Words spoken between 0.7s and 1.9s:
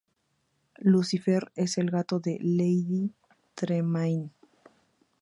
Lucifer es